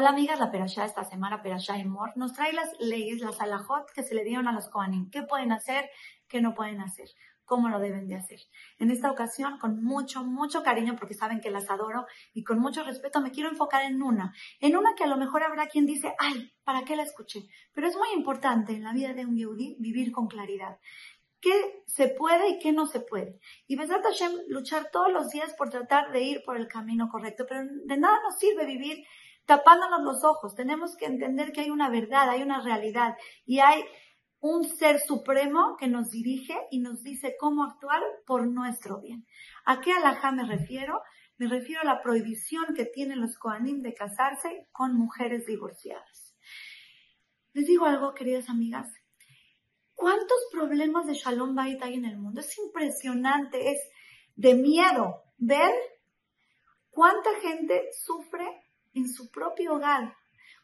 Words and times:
Hola 0.00 0.08
amigas, 0.12 0.40
la 0.40 0.50
Perashá 0.50 0.86
esta 0.86 1.04
semana, 1.04 1.42
Perashá 1.42 1.74
Mor, 1.84 2.12
nos 2.16 2.32
trae 2.32 2.54
las 2.54 2.72
leyes, 2.80 3.20
las 3.20 3.38
alajot 3.38 3.92
que 3.94 4.02
se 4.02 4.14
le 4.14 4.24
dieron 4.24 4.48
a 4.48 4.52
los 4.52 4.70
Kohanim. 4.70 5.10
¿Qué 5.10 5.24
pueden 5.24 5.52
hacer? 5.52 5.90
¿Qué 6.26 6.40
no 6.40 6.54
pueden 6.54 6.80
hacer? 6.80 7.10
¿Cómo 7.44 7.68
lo 7.68 7.78
deben 7.78 8.08
de 8.08 8.14
hacer? 8.14 8.40
En 8.78 8.90
esta 8.90 9.10
ocasión, 9.10 9.58
con 9.58 9.84
mucho, 9.84 10.24
mucho 10.24 10.62
cariño, 10.62 10.96
porque 10.98 11.12
saben 11.12 11.42
que 11.42 11.50
las 11.50 11.68
adoro, 11.68 12.06
y 12.32 12.44
con 12.44 12.60
mucho 12.60 12.82
respeto, 12.82 13.20
me 13.20 13.30
quiero 13.30 13.50
enfocar 13.50 13.82
en 13.82 14.02
una. 14.02 14.32
En 14.58 14.74
una 14.74 14.94
que 14.96 15.04
a 15.04 15.06
lo 15.06 15.18
mejor 15.18 15.42
habrá 15.42 15.66
quien 15.66 15.84
dice, 15.84 16.14
ay, 16.18 16.50
¿para 16.64 16.82
qué 16.84 16.96
la 16.96 17.02
escuché? 17.02 17.40
Pero 17.74 17.86
es 17.86 17.94
muy 17.94 18.08
importante 18.16 18.72
en 18.72 18.84
la 18.84 18.94
vida 18.94 19.12
de 19.12 19.26
un 19.26 19.36
yehudi 19.36 19.76
vivir 19.80 20.12
con 20.12 20.28
claridad 20.28 20.78
qué 21.42 21.82
se 21.86 22.08
puede 22.08 22.50
y 22.50 22.58
qué 22.58 22.72
no 22.72 22.86
se 22.86 23.00
puede. 23.00 23.38
Y 23.66 23.76
Besat 23.76 24.02
Hashem, 24.02 24.32
luchar 24.48 24.90
todos 24.90 25.10
los 25.10 25.30
días 25.30 25.54
por 25.54 25.70
tratar 25.70 26.12
de 26.12 26.22
ir 26.22 26.42
por 26.44 26.56
el 26.56 26.68
camino 26.68 27.08
correcto, 27.08 27.44
pero 27.48 27.62
de 27.64 27.96
nada 27.96 28.18
nos 28.22 28.38
sirve 28.38 28.66
vivir 28.66 29.04
tapándonos 29.50 30.02
los 30.02 30.22
ojos. 30.22 30.54
Tenemos 30.54 30.94
que 30.94 31.06
entender 31.06 31.50
que 31.50 31.62
hay 31.62 31.70
una 31.70 31.90
verdad, 31.90 32.30
hay 32.30 32.40
una 32.40 32.62
realidad 32.62 33.16
y 33.44 33.58
hay 33.58 33.82
un 34.38 34.62
ser 34.62 35.00
supremo 35.00 35.74
que 35.76 35.88
nos 35.88 36.10
dirige 36.10 36.54
y 36.70 36.78
nos 36.78 37.02
dice 37.02 37.34
cómo 37.36 37.64
actuar 37.64 38.00
por 38.26 38.46
nuestro 38.46 39.00
bien. 39.00 39.26
¿A 39.64 39.80
qué 39.80 39.92
alajá 39.92 40.30
me 40.30 40.46
refiero? 40.46 41.00
Me 41.36 41.48
refiero 41.48 41.80
a 41.80 41.84
la 41.84 42.00
prohibición 42.00 42.74
que 42.76 42.84
tienen 42.84 43.20
los 43.20 43.36
Kohanim 43.38 43.82
de 43.82 43.92
casarse 43.92 44.68
con 44.70 44.94
mujeres 44.94 45.46
divorciadas. 45.46 46.36
Les 47.52 47.66
digo 47.66 47.86
algo, 47.86 48.14
queridas 48.14 48.48
amigas. 48.48 48.86
¿Cuántos 49.94 50.38
problemas 50.52 51.06
de 51.06 51.14
Shalom 51.14 51.56
Bait 51.56 51.82
hay 51.82 51.94
en 51.94 52.04
el 52.04 52.18
mundo? 52.18 52.40
Es 52.40 52.56
impresionante, 52.56 53.72
es 53.72 53.80
de 54.36 54.54
miedo 54.54 55.24
ver 55.38 55.74
cuánta 56.90 57.30
gente 57.40 57.88
sufre 57.92 58.46
en 58.94 59.08
su 59.08 59.30
propio 59.30 59.74
hogar. 59.74 60.16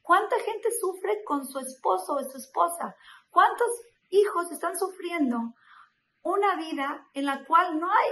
¿Cuánta 0.02 0.36
gente 0.41 0.69
sufre 0.80 1.24
con 1.24 1.46
su 1.46 1.58
esposo 1.58 2.14
o 2.14 2.22
su 2.22 2.36
esposa? 2.36 2.94
¿Cuántos 3.30 3.69
hijos 4.10 4.50
están 4.52 4.78
sufriendo 4.78 5.55
una 6.22 6.56
vida 6.56 7.08
en 7.14 7.27
la 7.27 7.44
cual 7.44 7.78
no 7.78 7.91
hay 7.91 8.10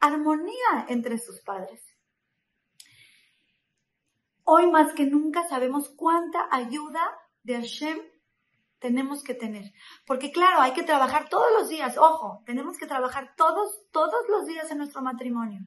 armonía 0.00 0.86
entre 0.88 1.18
sus 1.18 1.40
padres? 1.40 1.82
Hoy 4.44 4.70
más 4.70 4.92
que 4.94 5.06
nunca 5.06 5.48
sabemos 5.48 5.90
cuánta 5.96 6.48
ayuda 6.50 7.00
de 7.42 7.54
Hashem 7.54 7.98
tenemos 8.78 9.22
que 9.22 9.34
tener. 9.34 9.72
Porque 10.06 10.32
claro, 10.32 10.60
hay 10.60 10.72
que 10.72 10.82
trabajar 10.82 11.28
todos 11.28 11.46
los 11.58 11.68
días. 11.68 11.96
Ojo, 11.96 12.42
tenemos 12.44 12.76
que 12.76 12.86
trabajar 12.86 13.34
todos, 13.36 13.86
todos 13.92 14.28
los 14.28 14.46
días 14.46 14.70
en 14.70 14.78
nuestro 14.78 15.02
matrimonio 15.02 15.66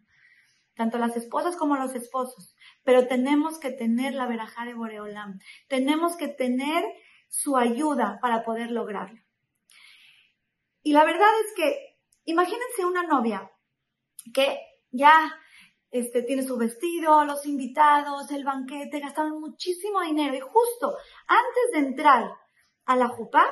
tanto 0.75 0.97
las 0.97 1.15
esposas 1.15 1.55
como 1.55 1.75
los 1.75 1.93
esposos, 1.95 2.55
pero 2.83 3.07
tenemos 3.07 3.59
que 3.59 3.71
tener 3.71 4.13
la 4.13 4.27
verajá 4.27 4.65
de 4.65 4.73
Boreolam, 4.73 5.39
tenemos 5.67 6.15
que 6.15 6.27
tener 6.27 6.83
su 7.29 7.57
ayuda 7.57 8.19
para 8.21 8.43
poder 8.43 8.71
lograrlo. 8.71 9.21
Y 10.83 10.93
la 10.93 11.05
verdad 11.05 11.29
es 11.45 11.53
que, 11.55 11.97
imagínense 12.25 12.85
una 12.85 13.03
novia 13.03 13.51
que 14.33 14.59
ya 14.91 15.33
este, 15.91 16.23
tiene 16.23 16.43
su 16.43 16.57
vestido, 16.57 17.23
los 17.23 17.45
invitados, 17.45 18.31
el 18.31 18.43
banquete, 18.43 18.99
gastaron 18.99 19.39
muchísimo 19.39 20.01
dinero 20.01 20.35
y 20.35 20.39
justo 20.39 20.97
antes 21.27 21.71
de 21.71 21.87
entrar 21.87 22.31
a 22.85 22.95
la 22.95 23.07
jupá, 23.07 23.45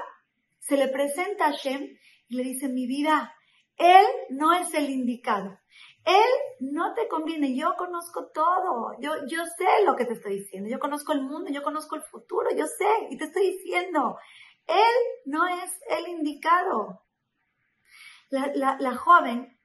se 0.60 0.78
le 0.78 0.88
presenta 0.90 1.48
a 1.48 1.52
Shem 1.52 1.98
y 2.28 2.36
le 2.36 2.44
dice, 2.44 2.68
mi 2.68 2.88
vida, 2.88 3.34
él 3.82 4.06
no 4.30 4.54
es 4.54 4.72
el 4.76 4.92
indicado. 4.92 5.58
Él 6.06 6.32
no 6.60 6.94
te 6.94 7.08
conviene. 7.08 7.56
Yo 7.56 7.74
conozco 7.76 8.28
todo. 8.32 8.94
Yo, 9.00 9.26
yo 9.28 9.44
sé 9.46 9.86
lo 9.86 9.96
que 9.96 10.06
te 10.06 10.14
estoy 10.14 10.40
diciendo. 10.40 10.70
Yo 10.70 10.80
conozco 10.80 11.14
el 11.14 11.24
mundo, 11.24 11.52
yo 11.52 11.64
conozco 11.64 11.96
el 11.96 12.04
futuro, 12.04 12.50
yo 12.56 12.68
sé. 12.68 13.08
Y 13.10 13.18
te 13.18 13.26
estoy 13.26 13.54
diciendo, 13.54 14.20
Él 14.68 14.76
no 15.26 15.48
es 15.48 15.72
el 15.90 16.08
indicado. 16.10 17.06
La, 18.30 18.52
la, 18.54 18.78
la 18.80 18.96
joven 18.96 19.60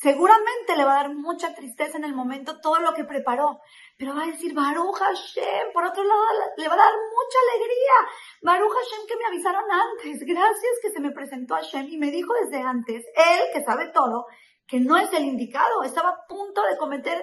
seguramente 0.00 0.76
le 0.76 0.84
va 0.84 0.92
a 0.92 1.02
dar 1.02 1.14
mucha 1.14 1.54
tristeza 1.54 1.98
en 1.98 2.04
el 2.04 2.14
momento 2.14 2.60
todo 2.60 2.78
lo 2.80 2.94
que 2.94 3.04
preparó, 3.04 3.60
pero 3.98 4.14
va 4.14 4.22
a 4.22 4.26
decir, 4.26 4.54
Baruch 4.54 4.96
Hashem, 4.96 5.72
por 5.74 5.84
otro 5.84 6.02
lado 6.02 6.22
le 6.56 6.68
va 6.68 6.74
a 6.74 6.78
dar 6.78 6.92
mucha 6.92 7.38
alegría. 7.46 7.96
Baruch 8.42 8.72
Hashem 8.72 9.06
que 9.06 9.16
me 9.16 9.26
avisaron 9.26 9.64
antes, 9.70 10.20
gracias 10.26 10.72
que 10.82 10.90
se 10.90 11.00
me 11.00 11.10
presentó 11.10 11.54
Hashem 11.54 11.86
y 11.90 11.98
me 11.98 12.10
dijo 12.10 12.32
desde 12.42 12.62
antes, 12.62 13.04
él 13.14 13.40
que 13.52 13.62
sabe 13.62 13.88
todo, 13.92 14.26
que 14.66 14.80
no 14.80 14.96
es 14.96 15.12
el 15.12 15.24
indicado, 15.24 15.82
estaba 15.82 16.10
a 16.10 16.26
punto 16.26 16.62
de 16.62 16.78
cometer 16.78 17.22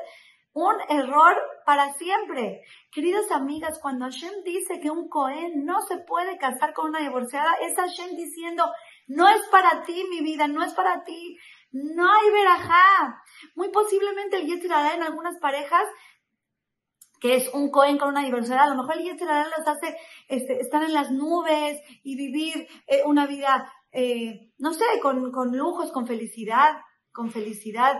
un 0.53 0.75
error 0.89 1.35
para 1.65 1.93
siempre. 1.93 2.61
Queridas 2.91 3.31
amigas, 3.31 3.79
cuando 3.79 4.05
Hashem 4.05 4.43
dice 4.43 4.79
que 4.79 4.89
un 4.89 5.07
Cohen 5.07 5.65
no 5.65 5.81
se 5.81 5.97
puede 5.99 6.37
casar 6.37 6.73
con 6.73 6.89
una 6.89 6.99
divorciada, 6.99 7.53
es 7.61 7.75
Hashem 7.75 8.15
diciendo, 8.15 8.63
no 9.07 9.29
es 9.29 9.41
para 9.49 9.83
ti 9.83 10.03
mi 10.09 10.21
vida, 10.21 10.47
no 10.47 10.63
es 10.63 10.73
para 10.73 11.03
ti, 11.03 11.37
no 11.71 12.11
hay 12.11 12.31
verajá. 12.31 13.23
Muy 13.55 13.69
posiblemente 13.69 14.37
el 14.37 14.47
Yetzirah 14.47 14.95
en 14.95 15.03
algunas 15.03 15.37
parejas 15.39 15.87
que 17.19 17.35
es 17.35 17.51
un 17.53 17.71
Cohen 17.71 17.97
con 17.97 18.09
una 18.09 18.23
divorciada, 18.23 18.65
a 18.65 18.69
lo 18.69 18.75
mejor 18.75 18.97
el 18.97 19.05
Yetzirah 19.05 19.47
los 19.57 19.67
hace 19.67 19.97
este, 20.27 20.59
estar 20.59 20.83
en 20.83 20.93
las 20.93 21.11
nubes 21.11 21.81
y 22.03 22.15
vivir 22.15 22.67
eh, 22.85 23.01
una 23.05 23.25
vida, 23.25 23.73
eh, 23.91 24.51
no 24.59 24.71
sé, 24.73 24.85
con, 25.01 25.31
con 25.31 25.57
lujos, 25.57 25.91
con 25.91 26.05
felicidad 26.05 26.77
con 27.17 27.31
felicidad. 27.31 27.95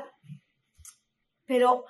Pero 1.48 1.86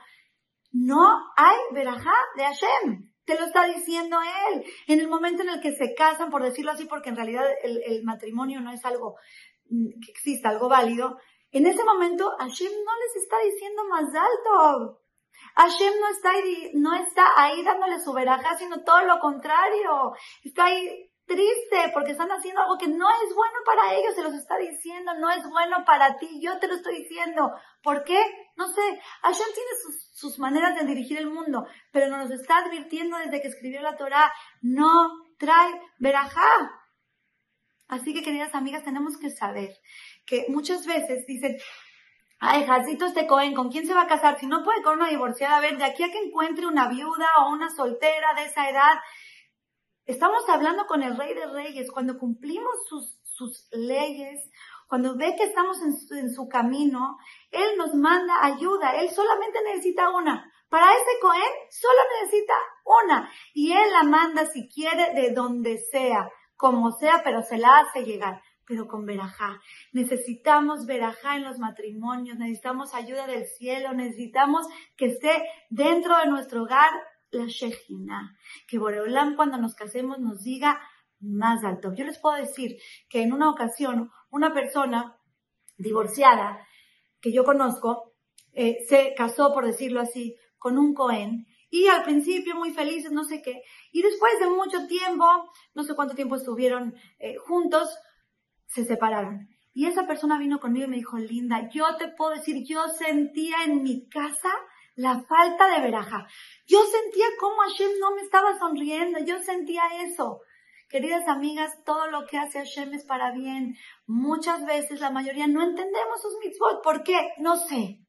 no 0.72 1.04
hay 1.36 1.58
verajá 1.74 2.14
de 2.38 2.44
Hashem. 2.44 3.12
Te 3.26 3.38
lo 3.38 3.46
está 3.46 3.68
diciendo 3.68 4.18
él. 4.22 4.64
En 4.88 5.02
el 5.02 5.10
momento 5.10 5.44
en 5.44 5.50
el 5.50 5.60
que 5.60 5.74
se 5.74 5.94
casan, 5.94 6.30
por 6.30 6.42
decirlo 6.42 6.72
así, 6.72 6.86
porque 6.86 7.10
en 7.10 7.18
realidad 7.18 7.44
el, 7.64 8.04
matrimonio 8.06 8.62
no 8.62 8.72
es 8.72 8.86
algo 8.86 9.18
mm, 9.70 10.00
que 10.04 10.12
exista, 10.12 10.50
algo 10.50 10.70
válido. 10.70 11.18
En 11.52 11.66
ese 11.66 11.84
momento 11.84 12.36
Hashem 12.40 12.72
no 12.72 12.92
les 13.00 13.24
está 13.24 13.38
diciendo 13.40 13.84
más 13.90 14.06
alto. 14.14 15.02
Hashem 15.56 15.94
no 16.00 16.08
está, 16.10 16.32
ahí, 16.32 16.72
no 16.74 16.94
está 16.96 17.24
ahí 17.36 17.64
dándole 17.64 18.00
su 18.00 18.14
verajá, 18.14 18.58
sino 18.58 18.84
todo 18.84 19.02
lo 19.04 19.20
contrario. 19.20 20.14
Está 20.44 20.66
ahí 20.66 21.12
triste 21.28 21.92
porque 21.94 22.12
están 22.12 22.32
haciendo 22.32 22.62
algo 22.62 22.78
que 22.78 22.88
no 22.88 23.08
es 23.10 23.36
bueno 23.36 23.60
para 23.66 23.94
ellos, 23.96 24.16
se 24.16 24.24
los 24.24 24.34
está 24.34 24.58
diciendo, 24.58 25.14
no 25.16 25.30
es 25.30 25.48
bueno 25.50 25.84
para 25.86 26.18
ti, 26.18 26.40
yo 26.42 26.58
te 26.58 26.68
lo 26.68 26.76
estoy 26.76 27.04
diciendo. 27.04 27.52
¿Por 27.84 28.04
qué? 28.04 28.20
No 28.56 28.68
sé, 28.68 28.82
Hashem 29.22 29.48
tiene 29.54 29.70
sus, 29.84 30.10
sus 30.14 30.40
maneras 30.40 30.76
de 30.76 30.86
dirigir 30.86 31.18
el 31.18 31.30
mundo, 31.30 31.68
pero 31.92 32.08
nos 32.08 32.32
está 32.32 32.60
advirtiendo 32.60 33.18
desde 33.18 33.42
que 33.42 33.50
escribió 33.50 33.82
la 33.82 33.98
Torah, 33.98 34.34
no 34.62 35.10
trae 35.38 35.80
verajá. 36.00 36.72
Así 37.90 38.14
que 38.14 38.24
queridas 38.24 38.56
amigas, 38.56 38.84
tenemos 38.84 39.18
que 39.18 39.30
saber 39.30 39.70
que 40.28 40.46
muchas 40.50 40.86
veces 40.86 41.26
dicen, 41.26 41.58
ay, 42.40 42.66
Jacito 42.66 43.06
este 43.06 43.26
Cohen, 43.26 43.56
¿con 43.56 43.72
quién 43.72 43.88
se 43.88 43.96
va 43.96 44.04
a 44.04 44.08
casar? 44.08 44.40
Si 44.40 44.46
no 44.46 44.64
puede 44.64 44.84
con 44.84 45.00
una 45.00 45.10
divorciada, 45.10 45.58
a 45.58 45.62
ver, 45.62 45.78
de 45.78 45.86
aquí 45.86 46.04
a 46.04 46.12
que 46.12 46.20
encuentre 46.20 46.68
una 46.68 46.88
viuda 46.88 47.28
o 47.40 47.50
una 47.52 47.70
soltera 47.72 48.36
de 48.36 48.44
esa 48.44 48.70
edad, 48.70 48.94
Estamos 50.08 50.48
hablando 50.48 50.88
con 50.88 51.04
el 51.04 51.18
Rey 51.18 51.34
de 51.34 51.48
Reyes. 51.48 51.92
Cuando 51.92 52.18
cumplimos 52.18 52.72
sus, 52.88 53.20
sus 53.24 53.68
leyes, 53.72 54.40
cuando 54.88 55.18
ve 55.18 55.36
que 55.36 55.44
estamos 55.44 55.82
en 55.82 56.00
su, 56.00 56.14
en 56.14 56.34
su, 56.34 56.48
camino, 56.48 57.18
Él 57.52 57.78
nos 57.78 57.94
manda 57.94 58.34
ayuda. 58.42 58.96
Él 59.02 59.10
solamente 59.10 59.60
necesita 59.66 60.10
una. 60.12 60.50
Para 60.70 60.94
ese 60.94 61.20
Cohen 61.22 61.52
solo 61.70 62.00
necesita 62.22 62.54
una. 62.86 63.30
Y 63.54 63.74
Él 63.74 63.92
la 63.92 64.04
manda 64.04 64.46
si 64.46 64.70
quiere 64.70 65.14
de 65.14 65.32
donde 65.32 65.78
sea, 65.78 66.32
como 66.56 66.94
sea, 66.94 67.22
pero 67.26 67.42
se 67.42 67.58
la 67.58 67.80
hace 67.80 68.06
llegar. 68.06 68.42
Pero 68.68 68.88
con 68.88 69.06
verajá. 69.06 69.62
Necesitamos 69.94 70.86
verajá 70.86 71.38
en 71.38 71.44
los 71.44 71.58
matrimonios, 71.58 72.38
necesitamos 72.38 72.94
ayuda 72.94 73.26
del 73.26 73.46
cielo, 73.46 73.94
necesitamos 73.94 74.68
que 74.96 75.06
esté 75.06 75.44
dentro 75.70 76.18
de 76.18 76.28
nuestro 76.28 76.64
hogar 76.64 76.92
la 77.32 77.46
Shejina. 77.46 78.38
Que 78.68 78.78
Boreolam 78.78 79.36
cuando 79.36 79.58
nos 79.58 79.74
casemos 79.74 80.20
nos 80.20 80.44
diga 80.44 80.80
más 81.20 81.64
alto. 81.64 81.94
Yo 81.94 82.06
les 82.06 82.20
puedo 82.20 82.36
decir 82.36 82.78
que 83.10 83.22
en 83.22 83.34
una 83.34 83.50
ocasión 83.50 84.12
una 84.30 84.54
persona 84.54 85.18
divorciada 85.78 86.60
que 87.22 87.32
yo 87.32 87.44
conozco 87.44 88.14
eh, 88.54 88.86
se 88.88 89.14
casó, 89.16 89.54
por 89.54 89.66
decirlo 89.66 90.02
así, 90.02 90.36
con 90.58 90.78
un 90.78 90.94
Cohen 90.94 91.46
y 91.70 91.88
al 91.88 92.04
principio 92.04 92.56
muy 92.56 92.72
felices, 92.72 93.12
no 93.12 93.24
sé 93.24 93.42
qué, 93.42 93.62
y 93.92 94.02
después 94.02 94.40
de 94.40 94.50
mucho 94.50 94.88
tiempo, 94.88 95.26
no 95.76 95.84
sé 95.84 95.96
cuánto 95.96 96.16
tiempo 96.16 96.36
estuvieron 96.36 96.96
eh, 97.20 97.36
juntos, 97.38 97.90
se 98.68 98.86
separaron. 98.86 99.48
Y 99.74 99.86
esa 99.86 100.08
persona 100.08 100.40
vino 100.40 100.60
conmigo 100.60 100.86
y 100.86 100.90
me 100.90 100.96
dijo, 100.98 101.18
Linda, 101.18 101.70
yo 101.70 101.98
te 101.98 102.08
puedo 102.10 102.32
decir, 102.32 102.64
yo 102.66 102.88
sentía 102.88 103.64
en 103.66 103.84
mi 103.84 104.08
casa 104.10 104.50
la 104.96 105.22
falta 105.22 105.70
de 105.76 105.82
veraja. 105.82 106.26
Yo 106.66 106.80
sentía 106.84 107.28
como 107.40 107.58
Hashem 107.58 107.92
no 108.00 108.16
me 108.16 108.22
estaba 108.22 108.58
sonriendo, 108.58 109.20
yo 109.20 109.40
sentía 109.40 109.84
eso. 110.04 110.42
Queridas 110.90 111.28
amigas, 111.28 111.84
todo 111.86 112.08
lo 112.08 112.26
que 112.26 112.38
hace 112.38 112.60
Hashem 112.60 112.94
es 112.94 113.06
para 113.06 113.32
bien. 113.32 113.76
Muchas 114.08 114.66
veces, 114.66 115.00
la 115.00 115.12
mayoría, 115.12 115.46
no 115.46 115.62
entendemos 115.62 116.22
sus 116.22 116.38
mitzvot. 116.44 116.82
¿Por 116.82 117.04
qué? 117.04 117.34
No 117.40 117.58
sé. 117.58 118.00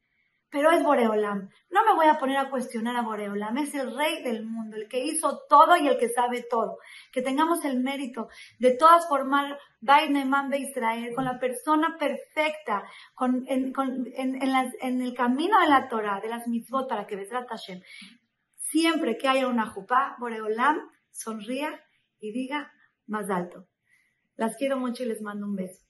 Pero 0.51 0.71
es 0.71 0.83
Boreolam. 0.83 1.49
No 1.69 1.85
me 1.85 1.93
voy 1.95 2.07
a 2.07 2.17
poner 2.17 2.37
a 2.37 2.49
cuestionar 2.49 2.95
a 2.95 3.01
Boreolam, 3.01 3.57
es 3.57 3.73
el 3.75 3.95
rey 3.95 4.23
del 4.23 4.45
mundo, 4.45 4.77
el 4.77 4.87
que 4.87 5.03
hizo 5.03 5.41
todo 5.47 5.77
y 5.77 5.87
el 5.87 5.97
que 5.97 6.09
sabe 6.09 6.45
todo. 6.49 6.77
Que 7.11 7.21
tengamos 7.21 7.63
el 7.65 7.79
mérito 7.79 8.29
de 8.59 8.71
todas 8.71 9.07
formar 9.07 9.59
Bait 9.81 10.09
Neman 10.09 10.53
Israel 10.53 11.13
con 11.15 11.25
la 11.25 11.39
persona 11.39 11.97
perfecta, 11.99 12.83
con, 13.13 13.45
en, 13.47 13.73
en, 14.15 15.01
el 15.01 15.13
camino 15.13 15.59
de 15.59 15.67
la 15.67 15.87
Torah, 15.87 16.19
de 16.19 16.29
las 16.29 16.47
mitzvot, 16.47 16.89
para 16.89 17.05
que 17.05 17.15
Besrat 17.15 17.47
Hashem, 17.47 17.81
siempre 18.55 19.17
que 19.17 19.27
haya 19.27 19.47
una 19.47 19.67
jupá, 19.67 20.15
Boreolam 20.19 20.79
sonría 21.11 21.79
y 22.19 22.31
diga 22.31 22.71
más 23.07 23.29
alto. 23.29 23.67
Las 24.35 24.55
quiero 24.55 24.77
mucho 24.77 25.03
y 25.03 25.07
les 25.07 25.21
mando 25.21 25.45
un 25.45 25.55
beso. 25.55 25.88